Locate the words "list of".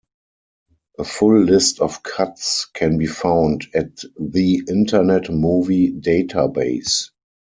1.41-2.01